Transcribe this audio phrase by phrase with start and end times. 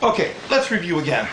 [0.00, 1.28] Okay, let's review again.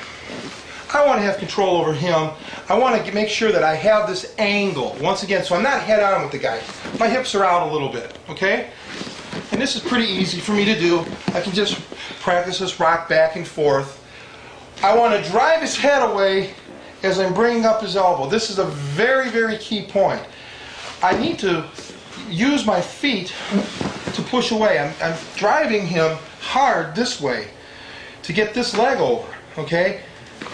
[0.92, 2.32] I want to have control over him.
[2.68, 5.82] I want to make sure that I have this angle, once again, so I'm not
[5.82, 6.60] head on with the guy.
[7.00, 8.72] My hips are out a little bit, okay?
[9.52, 11.06] And this is pretty easy for me to do.
[11.36, 11.80] I can just
[12.22, 14.04] practice this rock back and forth.
[14.82, 16.56] I want to drive his head away
[17.04, 18.28] as I'm bringing up his elbow.
[18.28, 20.24] This is a very, very key point.
[21.04, 21.66] I need to
[22.32, 23.32] use my feet
[24.14, 24.80] to push away.
[24.80, 27.50] I'm, I'm driving him hard this way
[28.26, 30.02] to get this leg over, okay?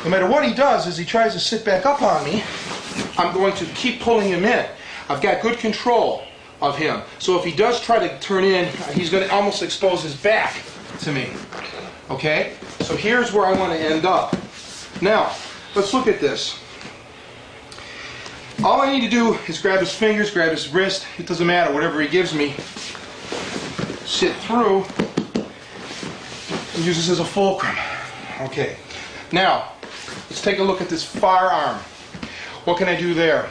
[0.04, 2.44] No matter what he does, as he tries to sit back up on me,
[3.18, 4.66] I'm going to keep pulling him in.
[5.08, 6.24] I've got good control
[6.62, 7.02] of him.
[7.20, 10.62] So if he does try to turn in, he's going to almost expose his back
[11.00, 11.30] to me.
[12.10, 12.54] Okay?
[12.82, 14.36] So here's where I want to end up.
[15.02, 15.34] Now,
[15.74, 16.60] let's look at this.
[18.64, 21.74] All I need to do is grab his fingers, grab his wrist, it doesn't matter,
[21.74, 22.54] whatever he gives me,
[24.06, 24.86] sit through,
[26.76, 27.76] and use this as a fulcrum.
[28.42, 28.78] Okay.
[29.32, 29.74] Now,
[30.30, 31.78] let's take a look at this far arm.
[32.66, 33.50] What can I do there?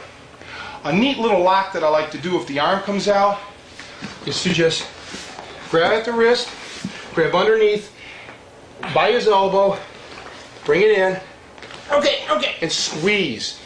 [0.83, 3.39] A neat little lock that I like to do if the arm comes out
[4.25, 4.87] is to just
[5.69, 6.49] grab at the wrist,
[7.13, 7.93] grab underneath,
[8.93, 9.77] by his elbow,
[10.65, 11.19] bring it in,
[11.91, 13.59] okay, okay, and squeeze.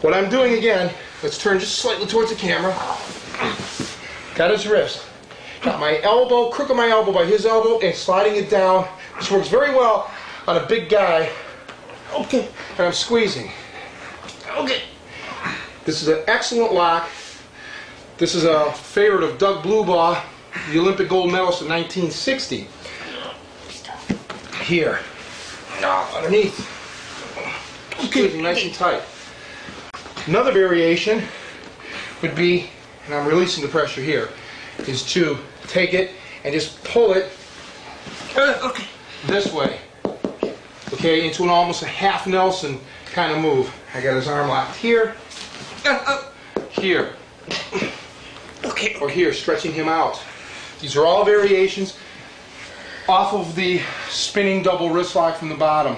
[0.00, 2.72] What I'm doing again, let's turn just slightly towards the camera.
[4.34, 5.04] Got his wrist.
[5.62, 8.84] Got my elbow, crook of my elbow by his elbow, and sliding it down,
[9.16, 10.10] which works very well
[10.48, 11.30] on a big guy.
[12.12, 12.48] Okay.
[12.76, 13.50] And I'm squeezing.
[14.56, 14.82] Okay.
[15.84, 17.08] This is an excellent lock.
[18.18, 20.20] This is a favorite of Doug Blubaugh,
[20.70, 22.68] the Olympic gold medalist in 1960.
[24.64, 24.98] Here.
[26.14, 26.68] Underneath.
[28.00, 29.02] Squeezing nice and tight.
[30.26, 31.22] Another variation
[32.20, 32.70] would be,
[33.06, 34.28] and I'm releasing the pressure here,
[34.88, 35.38] is to
[35.68, 36.10] take it
[36.44, 37.30] and just pull it
[38.36, 38.84] Okay.
[39.26, 39.78] this way.
[40.92, 42.80] Okay, into an almost a half Nelson
[43.12, 43.72] kind of move.
[43.94, 45.14] I got his arm locked here,
[45.84, 46.22] Uh,
[46.70, 47.10] here,
[47.50, 47.88] uh,
[48.64, 48.94] okay.
[49.00, 50.20] or here, stretching him out.
[50.80, 51.96] These are all variations
[53.08, 55.96] off of the spinning double wrist lock from the bottom.